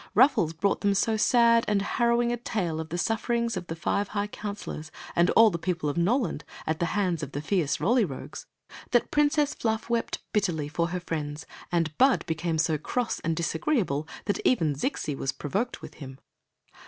[0.15, 3.75] Ruffles brought to them so sad and harrowing a tale of the sufferings of the
[3.75, 7.75] five high counselors and all the people of Noland at the hands of the fierce
[7.77, 8.45] tn Queen Zixi of Ix; or, the Roly Rogues,
[9.03, 13.77] that Princess Fluff wept bitterly for her friends, and Bud became so cross and disagree
[13.81, 16.17] able that even Zixi was provoked with him.